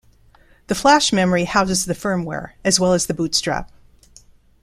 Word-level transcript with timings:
The 0.65 0.73
flash 0.73 1.13
memory 1.13 1.43
houses 1.43 1.85
the 1.85 1.93
firmware 1.93 2.53
as 2.65 2.79
well 2.79 2.93
as 2.93 3.05
the 3.05 3.13
bootstrap. 3.13 3.71